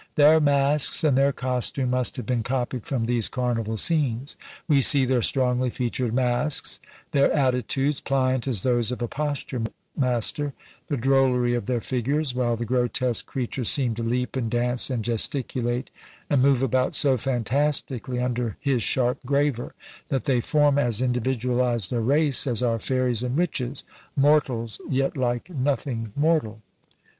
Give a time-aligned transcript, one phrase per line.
[0.15, 4.35] Their masks and their costume must have been copied from these carnival scenes.
[4.67, 6.79] We see their strongly featured masks;
[7.11, 9.61] their attitudes, pliant as those of a posture
[9.95, 10.53] master;
[10.87, 15.05] the drollery of their figures; while the grotesque creatures seem to leap, and dance, and
[15.05, 15.91] gesticulate,
[16.31, 19.75] and move about so fantastically under his sharp graver,
[20.07, 23.83] that they form as individualised a race as our fairies and witches;
[24.15, 26.59] mortals, yet like nothing mortal!